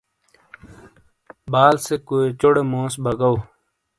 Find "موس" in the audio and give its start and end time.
2.71-2.93